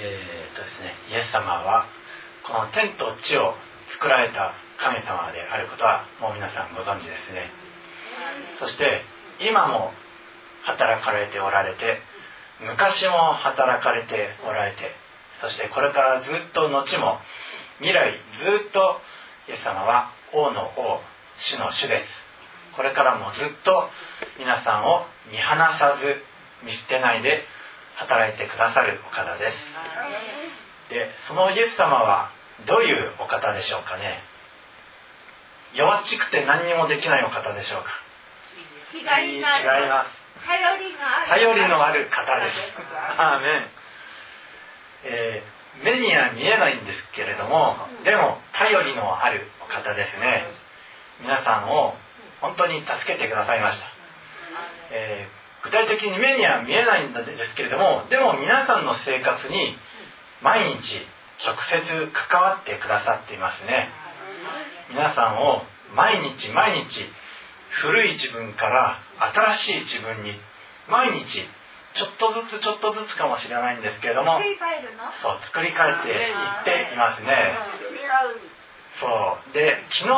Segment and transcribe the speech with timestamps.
[0.00, 1.86] えー、っとですねイエス様は
[2.46, 3.54] この天と地を
[3.98, 7.50] 作られた神様であることはもう皆さんご存知ですね。
[8.60, 9.02] そして
[9.40, 9.92] 今も
[10.62, 11.98] 働かれておられて
[12.60, 14.94] 昔も働かれておられて
[15.42, 17.18] そしてこれからずっと後も
[17.78, 19.00] 未来ずっと
[19.48, 21.00] イエス様は王の王
[21.40, 22.28] 主の主です。
[22.76, 23.90] これからもずっと
[24.38, 26.22] 皆さんを見放さず
[26.64, 27.42] 見捨てないで
[27.98, 30.94] 働いてくださるお方です。
[30.94, 32.30] でそのイエス様は
[32.66, 34.22] どういうお方でしょうかね。
[35.74, 37.90] 弱っちくて何にもできないお方でしょうか。
[39.60, 40.10] 違います。
[41.28, 42.58] 頼りのある方です。
[43.18, 43.70] アーメン、
[45.04, 50.46] えー、目には見えないんですけれどもでも頼りのあるお方ですね。
[51.20, 51.96] 皆さんを
[52.40, 53.86] 本当に助けてくださいました、
[54.92, 59.76] えー、具体的に目には見えないんですけれどもでも皆さんの生活に
[60.42, 61.06] 毎日
[61.44, 61.82] 直接
[62.12, 63.90] 関わってくださっていますね。
[64.90, 65.62] 皆さんを
[65.94, 67.06] 毎日毎日
[67.70, 68.98] 古い自分から
[69.54, 70.34] 新しい自分に
[70.88, 71.46] 毎日
[71.94, 74.38] ちょっとずつちょっとずつかもしれないんですけれども
[75.22, 77.54] そう作り変えていっていますね。
[79.00, 79.06] そ
[79.50, 79.52] う。
[79.52, 80.10] で昨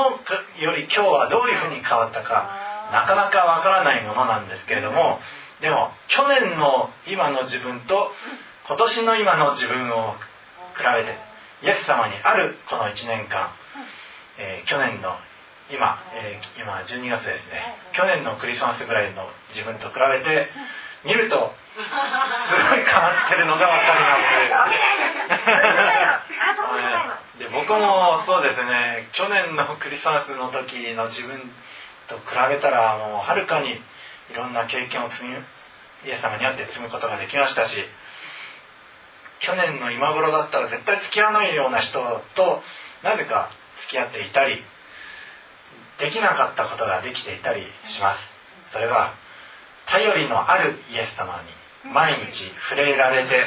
[0.57, 5.19] 日より今日はどういうふうに変わったかなかなかわからないものなんですけれども
[5.61, 8.11] でも去年の今の自分と
[8.67, 10.15] 今年の今の自分を
[10.75, 11.19] 比べて
[11.63, 13.53] イエス様にあるこの1年間、
[14.39, 15.17] えー、去年の
[15.69, 17.79] 今、えー、今12月ですね。
[17.95, 20.51] 去年のクリスマスぐらいの自分と比べて
[21.05, 24.67] 見るとすごい変わってるのが分かりま
[26.27, 27.39] す。
[27.39, 29.09] で僕もそうですね。
[29.13, 31.39] 去年のクリスマスの時の自分
[32.11, 37.75] と比べたらもうはるかにいろんな経験を積みイエス様にあって積むことができましたし
[39.41, 41.99] 去年の今頃だったら絶対付き合わないような人
[42.35, 42.63] と
[43.03, 43.51] なぜか
[43.89, 44.61] 付き合っていたり
[45.99, 47.61] できなかったことができていたり
[47.93, 48.21] します。
[48.73, 49.15] それは
[49.87, 53.45] 頼りのあるイエス様に毎日触れられて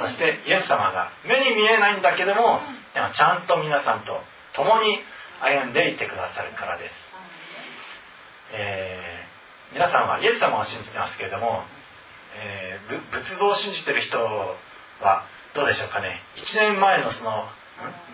[0.00, 2.60] そしてイエス様が目に見えないんだけども
[2.94, 4.20] でもちゃんと皆さんと
[4.54, 4.98] 共に
[5.40, 6.92] 歩んでいてくださるからです、
[8.52, 11.64] えー、皆さんはイエス様を信じてますけれども、
[12.36, 15.24] えー、仏像を信じてる人は
[15.54, 17.48] どうでしょうかね？1年前のその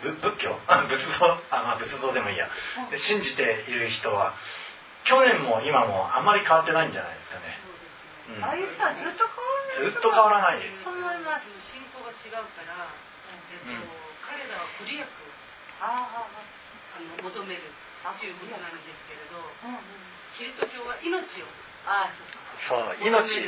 [0.03, 0.57] 仏教？
[0.89, 1.27] 仏像？
[1.51, 2.49] あ、まあ、仏像でもいいや。
[2.97, 4.35] 信じている人は
[5.05, 7.59] 去年も今もあんまり変わってないんじゃないですかね。
[8.37, 9.91] うん、ああいう人はずっと変わらない。
[9.91, 10.85] ずっと変わらないです。
[10.85, 11.45] そう思います。
[11.73, 12.93] 信仰が違うから、
[13.33, 13.89] えっと、うん、
[14.23, 15.09] 彼らは不利益
[15.81, 17.63] ああの求める
[18.01, 19.37] ということなんですけれど、
[20.37, 21.49] キリスト教は命を。
[21.85, 22.09] あ
[22.69, 23.45] そう命。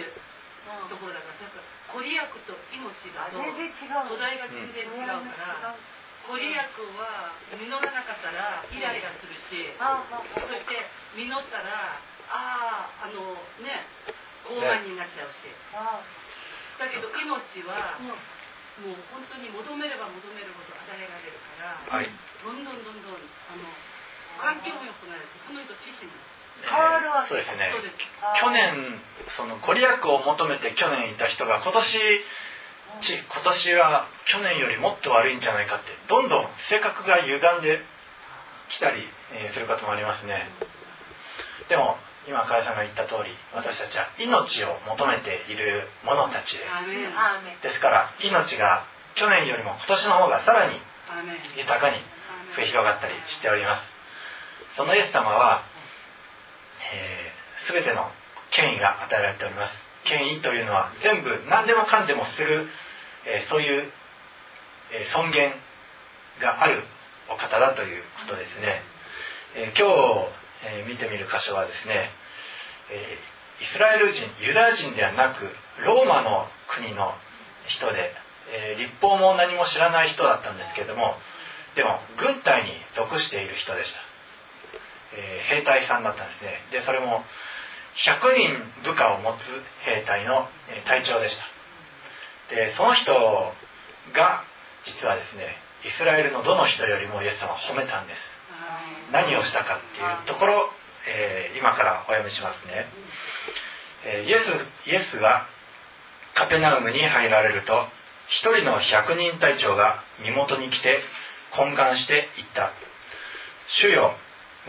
[0.89, 5.37] ところだからだからご利益と命だと土台が全然違うか
[5.67, 5.77] ら。
[6.23, 10.87] ご利益は実らなかったらイライラするしそして
[11.19, 11.99] 実ったら
[12.31, 13.91] あああのね
[14.47, 15.51] 傲慢になっちゃうし。
[16.79, 17.99] だけど命は
[18.81, 22.09] もう本当に求めれば求めるほど与えられるから、はい、
[22.41, 23.21] どんどんどんどん
[23.53, 23.69] あの
[24.41, 26.13] 環境も良くなるしその人知識も。
[26.63, 27.51] 変わるわけです。
[27.57, 27.75] ね
[28.39, 29.01] 去年
[29.37, 31.99] そのご利益を求めて去年いた人が今年
[33.01, 37.81] 今年は去年よりもっと悪いんじゃないかってどんどん性格が歪んで
[38.71, 40.49] きたり、えすることもありますね。
[41.69, 41.97] でも
[42.29, 47.63] 今加谷さんが言った通り私たちは命を求めている者たちです。
[47.63, 50.79] ですから命が去年よりも今年の方がさらに
[51.57, 51.97] 豊かに
[52.57, 53.92] 増え広がったりしております
[54.77, 55.63] そのイエス様は、
[56.93, 58.11] えー、全ての
[58.51, 59.75] 権威が与えられております。
[60.05, 62.69] 権威というのは全部何でもかんでもする、
[63.27, 63.93] えー、そういう、
[64.93, 65.55] え、尊厳
[66.41, 66.85] がある
[67.31, 68.83] お方だということですね、
[69.55, 72.11] えー、今日え、見てみる箇所はですね、
[72.91, 73.19] え、
[73.63, 75.51] イスラエル人ユダヤ人ではなく
[75.85, 77.15] ローマの国の
[77.67, 78.15] 人で、
[78.51, 81.15] えー、立法も何も知らない人だったんですけども
[81.75, 84.01] でも軍隊に属している人でした、
[85.17, 86.61] え兵隊さんだったんですね。
[86.71, 87.25] でそれも
[88.05, 89.39] 100人部下を持つ
[89.85, 90.49] 兵隊の
[90.87, 91.45] 隊長でした。
[92.55, 93.13] でその人
[94.13, 94.45] が
[94.85, 98.33] 実はですねイスラエルのどの人よりもイエス様を褒めたんです。
[99.13, 100.71] 何をしたかっていうところ、
[101.07, 102.87] えー、今からお読みしますね、
[104.07, 105.47] えー、イエスイエスが
[106.35, 107.87] カペナウムに入られると
[108.29, 111.03] 一人の百人隊長が身元に来て
[111.53, 112.73] 懇願して言った
[113.69, 114.17] 「主よ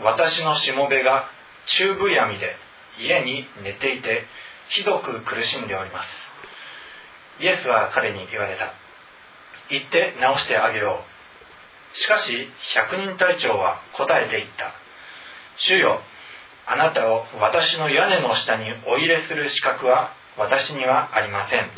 [0.00, 1.28] 私のしもべが
[1.66, 2.56] 中部闇で
[2.98, 4.26] 家に寝ていて
[4.70, 6.08] ひどく苦しんでおります」
[7.40, 8.72] イエスは彼に言われた。
[9.70, 11.02] 行って直してあげよ
[11.92, 11.96] う。
[11.96, 14.72] しかし百人隊長は答えて言った。
[15.56, 16.00] 主よ
[16.66, 21.70] あなたを私の屋根の下にお入れする資格は私にはありません。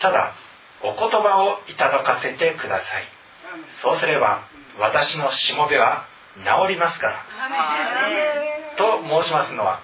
[0.00, 0.34] ただ
[0.82, 3.08] お言葉をいただかせてください。
[3.82, 4.42] そうすれば
[4.78, 6.06] 私のしもべは
[6.44, 7.24] 治りますから。
[8.76, 9.80] と申しますのは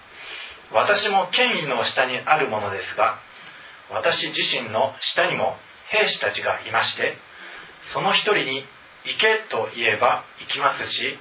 [0.72, 3.18] 私も権威の下にあるものですが
[3.90, 5.56] 私自身の下にも
[5.88, 7.16] 兵士たちがいまして
[7.92, 8.64] その一人に
[9.04, 11.18] 行けと言えば行きますし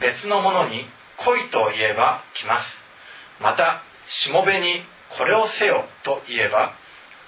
[0.00, 2.66] 別の者に来いと言えば来ます。
[3.40, 4.82] またしもべに
[5.16, 6.74] これをせよと言えば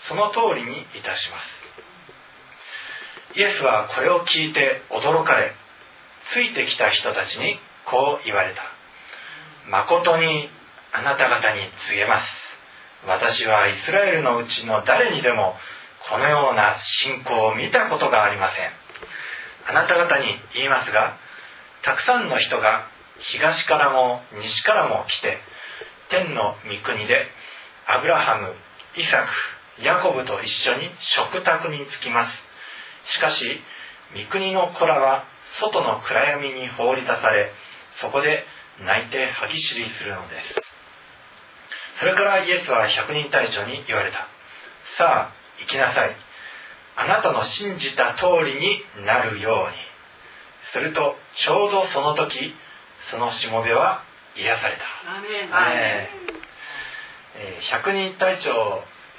[0.09, 1.37] その通りにいたしま
[3.35, 3.39] す。
[3.39, 5.55] イエスはこれを聞いて驚かれ
[6.33, 8.63] ついてきた人たちにこう言われた。
[9.71, 10.49] 誠に
[10.93, 12.27] あなた方に告げます。
[13.07, 15.55] 私はイスラエルのうちの誰にでも
[16.11, 18.71] このような信仰を見たことがありません。
[19.69, 21.17] あなた方に言いますが
[21.83, 22.87] たくさんの人が
[23.19, 25.39] 東からも西からも来て
[26.11, 27.27] 天の御国で
[27.87, 28.55] アブラハム
[28.97, 29.27] イサ
[29.79, 33.13] クヤコブと一緒に食卓に着きます。
[33.15, 33.61] しかし
[34.15, 35.25] 御国の子らは
[35.61, 37.53] 外の暗闇に放り出され
[38.01, 38.45] そこで
[38.85, 40.55] 泣いて歯ぎしりするのです。
[41.99, 44.29] それからイエスは百人隊長に言われた。
[44.99, 46.17] さあ行きなさい。
[46.97, 49.77] あなたの信じた通りになるように。
[50.73, 52.55] するとちょうどその時
[53.11, 54.03] そのしもべは
[54.37, 54.83] 癒された、
[55.73, 56.11] え。
[57.61, 58.51] ー、百人隊長、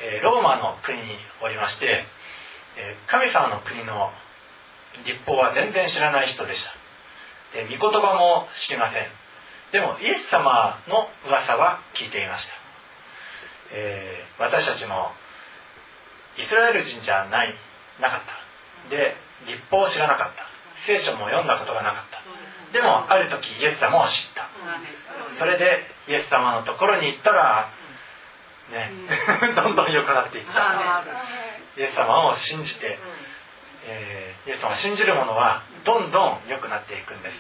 [0.02, 2.06] えー、ローマの国におりまして、
[2.78, 4.12] えー、神様の国の
[5.06, 6.72] 立法は全然知らない人でした。
[7.54, 9.08] で御言葉も知りません。
[9.72, 12.54] でもイエス様の噂は聞いていました、
[13.74, 15.12] えー、私たちも
[16.38, 17.54] イスラエル人じゃない
[18.00, 18.90] なかった。
[18.90, 19.16] で
[19.46, 20.48] 立法を知らなかった。
[20.86, 22.22] 聖書も読んだことがなかった。
[22.74, 24.48] でもある時イエス様を知った。
[25.40, 27.70] それでイエス様のところに行ったら
[28.72, 28.92] ね
[29.56, 31.04] どんどん良くなっていった。
[31.78, 33.00] イエス様を信じて
[33.88, 37.40] えー、イエス様を信じる者はどんどん良くなっていくんです、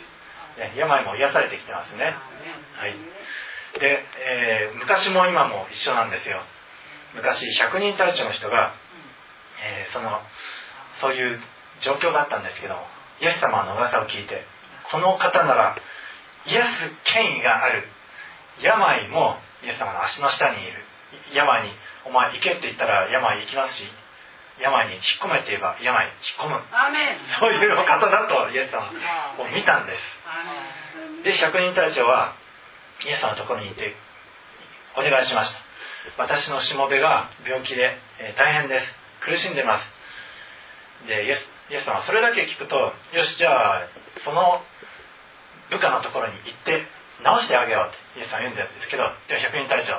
[0.59, 2.15] ね、病も癒されてきてますね、
[2.79, 2.95] はい。
[3.79, 6.41] で、えー、昔も今も一緒なんですよ。
[7.15, 8.73] 昔100人隊長の人が、
[9.59, 10.21] えー、その
[11.01, 11.39] そういう
[11.81, 12.75] 状況があったんですけど
[13.21, 14.45] イエス様の噂を聞いて
[14.91, 15.75] この方なら
[16.45, 17.83] 癒す権威がある。
[18.59, 20.83] 病もイエス様の足の下にいる。
[21.33, 21.73] 病に
[22.05, 23.91] 「お前行け」って言ったら病行きますし
[24.59, 26.61] 病に引っ込めって言えば病に引っ込む。
[27.39, 28.89] そういう方だとイエス様
[29.43, 30.01] を見たんです。
[31.23, 32.33] で百人隊長は
[33.05, 33.95] イエス様のところにいて
[34.97, 35.59] お願いしました。
[36.17, 38.85] 私のしもべが病気で、えー、大変です。
[39.21, 41.07] 苦しんでます。
[41.07, 42.75] でイエスイエス様はそれだけ聞くと
[43.13, 43.87] よしじゃあ
[44.23, 44.61] その
[45.69, 46.87] 部下のところに行って
[47.23, 49.93] 直してあげようってイエス様は言うんですけどじゃあ百人隊長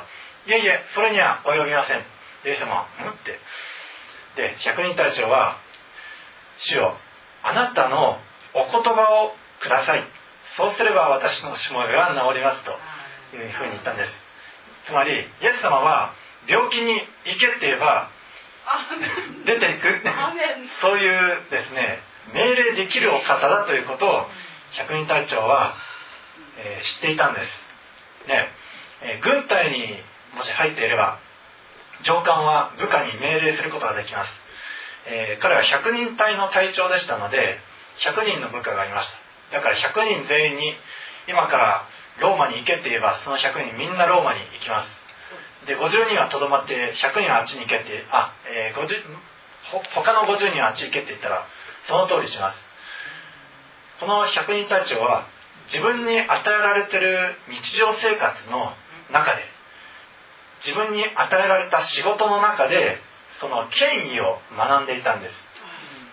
[0.49, 2.00] いえいえそれには及びません。
[2.00, 3.38] イエス様は「うん?」って
[4.36, 5.58] で百人隊長は
[6.60, 6.96] 「主よ
[7.42, 8.20] あなたの
[8.54, 10.04] お言葉をください。
[10.56, 14.12] そうすれば私のしもべは治ります」というふうに言ったんです。
[14.86, 16.12] つまりイエス様は
[16.46, 16.94] 病気に
[17.25, 18.08] 行けって言えば
[19.44, 20.02] 出ていく。
[20.80, 22.00] そういうですね
[22.32, 24.30] 命令できるお方だということを
[24.73, 25.75] 百人隊長は、
[26.58, 28.28] えー、知っていたんです。
[28.28, 28.49] ね、
[29.02, 30.02] えー、軍隊に
[30.35, 31.18] もし入っていれば
[32.05, 34.31] 上官は部下に命令することができます、
[35.07, 37.59] えー、彼は100人隊の隊長でしたので
[37.99, 39.09] 100人の部下がいまし
[39.50, 39.59] た。
[39.59, 40.73] だから100人全員に
[41.26, 41.88] 今から
[42.21, 45.67] ローマに行けって言えばその100人みんなローマに行きます。
[45.67, 48.95] で50人はとどまって100人はあっちに行けってあ、えー、50
[49.95, 51.47] 他の50人はあっち行けって言ったら
[51.87, 52.59] その通りします。
[54.00, 55.26] この100人隊長は
[55.73, 58.73] 自分に与えられてる日常生活の
[59.11, 59.43] 中で
[60.65, 62.99] 自分に与えられた仕事の中で
[63.41, 65.35] その権威を学んでいたんです。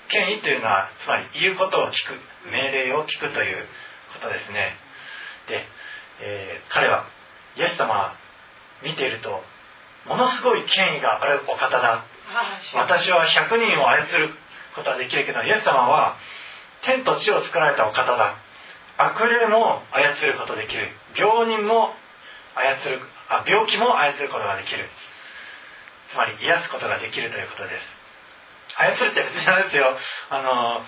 [0.10, 3.66] 権威というのはつまり言うことを聞く命令を聞くという
[4.14, 4.78] ことですね。
[5.50, 5.66] で、
[6.22, 7.06] えー、彼は
[7.58, 8.14] イエス様
[8.84, 9.42] 見ていると
[10.08, 12.06] ものすごい権威があるお方だ。
[12.76, 14.34] 私は100人を操る
[14.76, 16.18] ことはできるけどイエス様は
[16.84, 18.38] 天と地を作られたお方だ。
[18.98, 20.90] 悪霊も操ることできる。
[21.18, 21.94] 病人も
[22.56, 24.90] 操るあ病気も操ることができる。
[26.12, 27.96] つまり癒すことができるということです。
[28.78, 29.98] 操るって別にあれですよ。
[30.30, 30.82] あの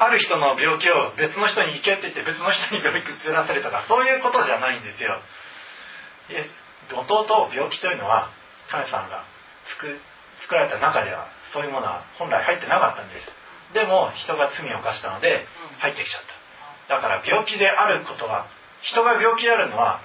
[0.00, 5.20] ある人の病気を別の人に行けって言って別の人に病気移らせるとかそういうことじゃないんですよ。
[6.96, 8.30] もともと病気というのは
[8.70, 9.24] 神様が
[9.78, 10.00] 作
[10.42, 13.26] 作られた中ではそういうものは本来入ってなかったんです。
[13.74, 15.46] でも人が罪を犯したので
[15.78, 16.22] 入ってきちゃっ
[16.88, 16.96] た。
[16.96, 18.46] だから病気であることは
[18.82, 20.00] 人が病気であるのは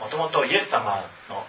[0.00, 1.46] もともとイエス様の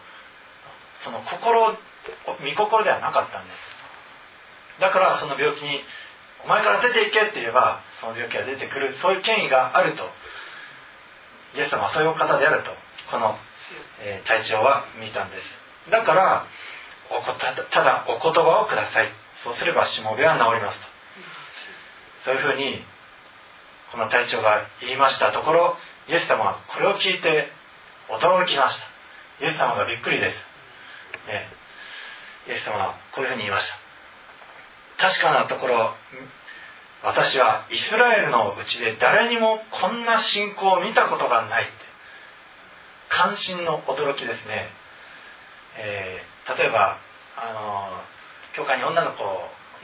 [1.04, 4.82] その心御心ではなかったんです。
[4.82, 5.84] だからその病気に
[6.46, 10.10] 「お前から出ていけ」って言えばその病気が出てくるそういう権威があると。
[11.56, 12.72] イエス様はそういう方であると。
[13.10, 13.40] この、
[14.02, 15.90] えー、体調は見たんです。
[15.90, 16.46] だから
[17.10, 19.12] おこたただお言葉をください。
[19.44, 20.88] そうすればしもべは治りますと。
[22.26, 22.86] そういうふうに
[23.92, 25.78] この隊長が言いましたところ
[26.10, 27.52] イエス様はこれを聞いて
[28.10, 29.46] 驚きました。
[29.46, 30.36] イエス様がびっくりです、
[31.28, 31.50] ね、
[32.48, 33.68] イエス様はこういうふうに言いまし
[34.98, 35.08] た。
[35.10, 35.94] 確かなところ
[37.04, 41.72] 私はイスラエルのうちで誰にもこんな信仰を見たことがないって。
[43.10, 44.68] 関心の驚きですね、
[45.78, 46.98] えー、例えば
[47.38, 48.04] あの
[48.54, 49.24] 教会に女の子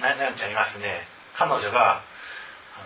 [0.01, 1.07] ななちゃんいますね。
[1.37, 2.83] 彼女があ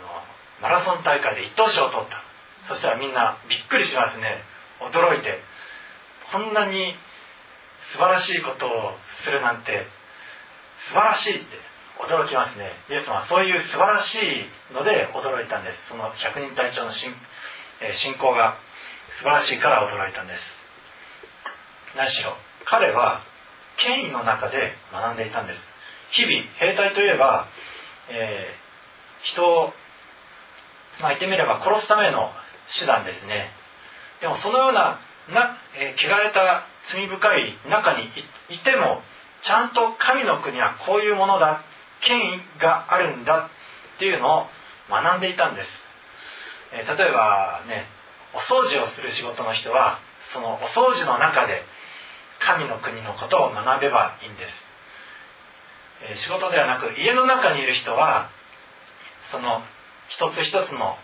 [0.62, 2.22] のマラソン大会で一等賞を取った。
[2.67, 4.44] そしたらみんなびっくりしますね。
[4.79, 5.39] 驚いて
[6.31, 6.93] こんなに
[7.93, 8.69] 素晴らしいことを
[9.24, 9.88] するなんて
[10.89, 11.67] 素晴らしいって
[11.98, 12.72] 驚きますね。
[12.89, 15.89] イエス様はそういう素晴らしいので驚いたんです。
[15.89, 17.10] その百人隊長の信,、
[17.81, 18.57] え信仰が
[19.17, 20.39] 素晴らしいから驚いたんです。
[21.98, 23.24] 何しろ彼は
[23.77, 25.60] 権威の中で学んでいたんです。
[26.12, 27.48] 日々兵隊といえば、
[28.10, 29.74] えー、人を
[31.01, 32.31] まあ言ってみれば殺すための
[32.79, 33.51] 手段ですね。
[34.22, 35.00] でもそのような
[35.34, 38.08] な、えー、汚れた罪深い中に
[38.50, 39.02] いても
[39.44, 41.62] ちゃんと神の国はこういうものだ
[42.02, 43.50] 権威があるんだ
[43.98, 44.46] っていうのを
[44.90, 45.68] 学んでいたんです、
[46.74, 47.86] えー、例えばね
[48.34, 50.00] お掃除をする仕事の人は
[50.34, 51.64] そのお掃除の中で
[52.40, 54.54] 神の国のことを学べばいいんです、
[56.12, 58.30] えー、仕事ではなく家の中にいる人は
[59.32, 59.62] その
[60.10, 60.96] 一つ一つの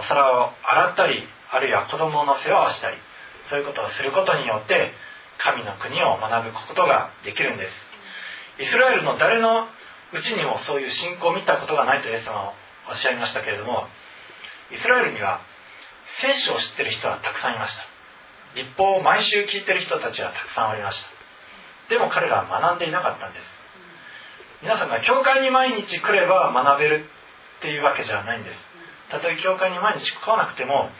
[0.00, 2.96] お皿を洗ったりあるいは子供の世話をしたり
[3.50, 4.92] そういうことをすることによって
[5.38, 7.66] 神の国を学ぶことができるんで
[8.58, 8.62] す。
[8.62, 9.68] イスラエルの誰の
[10.12, 12.54] うちにもそういう信仰を見たことがないとイエス様は
[12.90, 13.86] おっしゃいましたけれども
[14.72, 15.40] イスラエルには
[16.20, 17.84] 聖書を知ってる人はたくさんいました。
[18.56, 21.94] 立法を毎週聞いてる人たちはたくさんありました。
[21.94, 23.44] でも彼らは学んでいなかったんです。
[24.62, 27.04] 皆さんが教会に毎日来れば学べる
[27.58, 28.58] っていうわけじゃないんです。
[29.10, 30.90] たとえ教会に毎日来なくても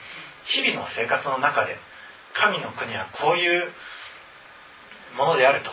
[0.45, 1.77] 日々の生活の中で
[2.33, 3.71] 神の国はこういう
[5.17, 5.71] ものであると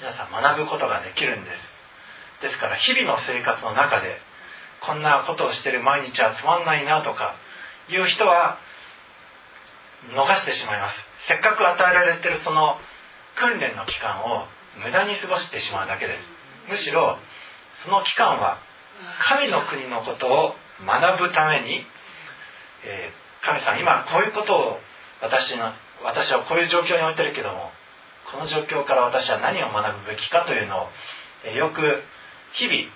[0.00, 1.78] 皆さん学ぶことができるんです。
[2.42, 4.18] ですから日々の生活の中で
[4.80, 7.34] こんなことをしてる毎日はつまんないなとか
[7.90, 8.58] いう人は
[10.14, 10.94] 逃してしまいます。
[11.26, 12.78] せっかく与えられてるその
[13.36, 14.46] 訓練の期間を
[14.84, 16.22] 無駄に過ごしてしまうだけです。
[16.70, 17.18] むしろ
[17.84, 18.58] その期間は
[19.20, 20.54] 神の国のことを
[20.84, 21.84] 学ぶために、
[22.84, 24.80] えー、神さん今こういうことを
[25.22, 25.72] 私の
[26.04, 27.70] 私はこういう状況に置いてるけども
[28.30, 32.02] この状況から私は何を学ぶべきかというのを、よく
[32.52, 32.92] 日々、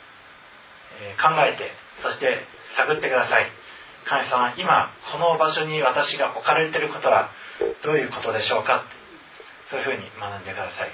[1.16, 1.72] 考えて
[2.02, 2.44] そして
[2.76, 3.50] 探ってください。
[4.04, 7.30] 神様今この場所に私が置かれてることは
[7.82, 8.84] どういうことでしょうか？
[9.70, 10.84] そういうふうに学んでくださ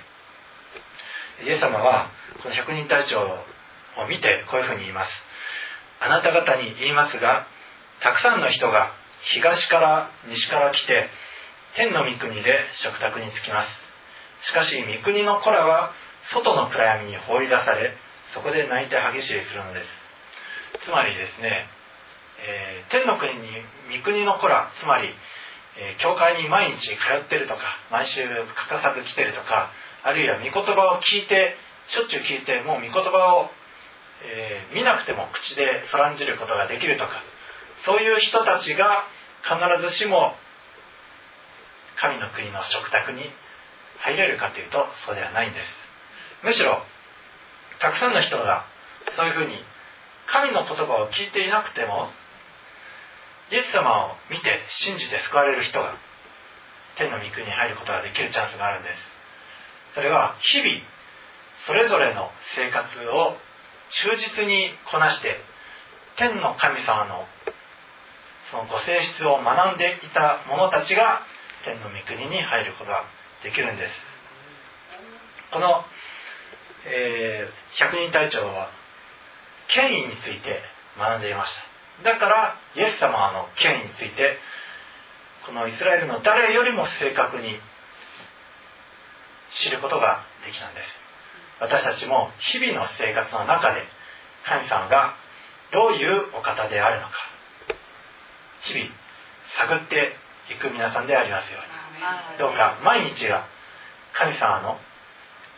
[1.42, 1.46] い。
[1.46, 2.10] イエス様は
[2.42, 3.44] この百人隊長を
[4.08, 5.10] 見てこういうふうに言います。
[6.00, 7.46] あなた方に言いますが
[8.00, 8.92] たくさんの人が
[9.34, 11.08] 東から西から来て
[11.76, 14.48] 天の御国で食卓に着きます。
[14.48, 15.92] しかし御国の子らは
[16.32, 17.94] 外の暗闇に放り出され
[18.34, 19.86] そこで泣いて歯ぎしりするのです。
[20.84, 21.66] つまりですね、
[22.38, 23.48] えー、天の国に
[23.98, 25.08] 御国の子らつまり、
[25.76, 26.94] えー、教会に毎日通
[27.24, 27.60] ってるとか
[27.90, 29.72] 毎週欠かさず来てるとか
[30.04, 31.56] あるいは御言葉を聞いて
[31.88, 33.50] しょっちゅう聞いてもう御言葉を
[34.22, 37.22] えー、見なくても口でそらんじることができるとか
[37.84, 39.04] そういう人たちが
[39.42, 40.34] 必ずしも
[42.00, 43.22] 神の国の食卓に
[43.98, 45.66] 入れるかというとそうではないんです
[46.44, 46.82] むしろ
[47.80, 48.66] たくさんの人が
[49.16, 49.56] そういうふうに
[50.26, 52.10] 神の言葉を聞いていなくても
[53.50, 55.96] イエス様を見て信じて救われる人が
[56.96, 58.98] 天の御国に入ることができるチャンスがあるんです。
[59.94, 60.68] それは日々
[61.66, 63.36] それぞれの生活を
[63.90, 65.40] 忠実にこなして
[66.16, 67.24] 天の神様の
[68.50, 71.20] そのご性質を学んでいた者たちが
[71.64, 73.04] 天の御国に入ることが
[73.42, 73.92] できるんです。
[75.52, 75.84] この、
[76.86, 78.70] えー、百人隊長は
[79.68, 80.62] 権威について
[80.98, 81.52] 学んでいまし
[82.02, 82.12] た。
[82.12, 84.38] だからイエス様の権威について
[85.46, 87.58] このイスラエルの誰よりも正確に
[89.50, 90.86] 知ることができたんです。
[91.60, 93.82] 私たちも日々の生活の中で
[94.46, 95.14] 神様が
[95.72, 97.37] どういうお方であるのか。
[98.62, 98.90] 日々
[99.58, 100.16] 探って
[100.50, 102.38] いく皆さんでありますように。
[102.38, 103.46] どうか毎日が
[104.14, 104.78] 神様の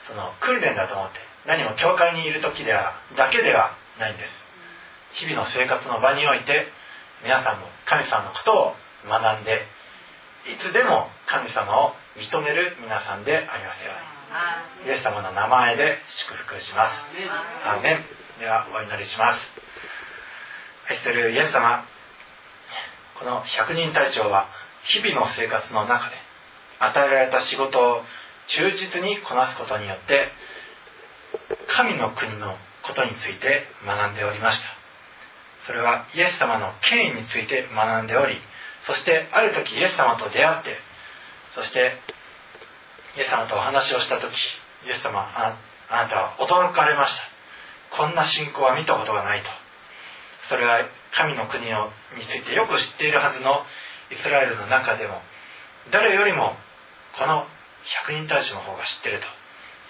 [0.08, 5.24] その訓練だと思って何も教会にいる時ではだけではないんです。
[5.24, 6.68] 日々の生活の場において
[7.22, 8.74] 皆さんも神様のことを
[9.08, 9.66] 学んで
[10.48, 14.90] いつでも神様を認める皆さんでありますように。
[14.90, 16.96] イエス様の名前で祝福します。
[17.64, 18.04] アーメン。
[18.40, 19.40] ではお祈りします。
[20.88, 21.84] 愛するイエス様
[23.20, 24.48] この百人隊長は
[24.88, 26.16] 日々の生活の中で
[26.80, 28.00] 与えられた仕事を
[28.48, 30.32] 忠実にこなすことによって
[31.68, 34.66] 神の国のことについて学んでおりました。
[35.66, 38.40] それはイエス様の権威について学んでおり
[38.86, 40.78] そしてある時イエス様と出会って
[41.54, 42.00] そして
[43.18, 44.32] イエス様とお話をした時
[44.88, 45.60] イエス様あ
[45.92, 47.22] なたは驚かれました。
[47.98, 49.50] こんな信仰は見たことがないと。
[50.48, 50.80] それは
[51.16, 53.62] 神の国をについてよく知っているはずの
[54.10, 55.20] イスラエルの中でも
[55.90, 56.54] 誰よりも
[57.18, 57.46] この
[58.06, 59.26] 百人隊長の方が知っていると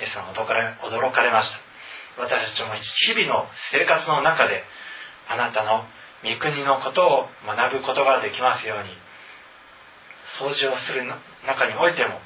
[0.01, 1.71] イエス様は驚かれました。
[2.19, 4.65] 私たちも日々の生活の中で
[5.29, 5.85] あなたの
[6.25, 8.91] 御国のことを学ぶことができますように
[10.39, 11.05] 掃除をする
[11.47, 12.21] 中においても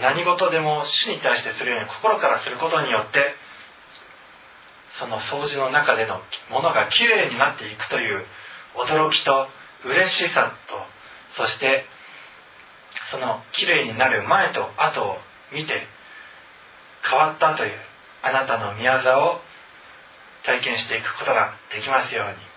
[0.00, 3.34] 何事でも主に対してするように心からすることによって
[4.98, 6.20] その掃除の中での
[6.50, 8.24] ものがきれいになっていくという
[8.74, 9.48] 驚きと
[9.84, 10.52] 嬉しさ
[11.36, 11.84] とそして
[13.10, 15.16] そのきれいになる前と後を
[15.52, 15.86] 見て
[17.08, 17.72] 変わったという
[18.22, 19.40] あなたの宮沢を
[20.44, 22.54] 体験していくことができますように。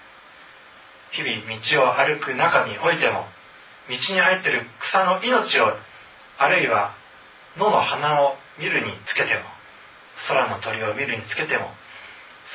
[1.11, 3.25] 日々道を歩く中においても
[3.89, 5.71] 道に入ってる草の命を
[6.37, 6.93] あるいは
[7.57, 9.41] 野の花を見るにつけても
[10.27, 11.71] 空の鳥を見るにつけても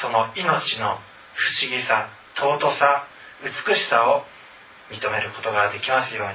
[0.00, 0.98] その命の
[1.34, 3.06] 不思議さ尊さ
[3.44, 4.24] 美しさを
[4.90, 6.34] 認めることができますように。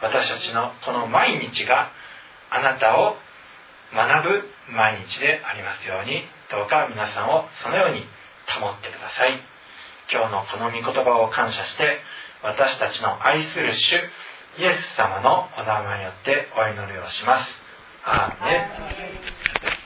[0.00, 1.90] 私たちのこの毎日が
[2.50, 3.16] あなたを
[3.94, 6.26] 学ぶ毎日でありますように。
[6.50, 8.04] どうか皆さんをそのように
[8.60, 9.40] 保ってください。
[10.12, 12.00] 今日のこの御言葉を感謝して
[12.42, 13.94] 私たちの愛する主
[14.58, 17.50] イエス様のお名前によってお祈りをします。
[18.04, 18.58] アーメ
[19.78, 19.81] ン。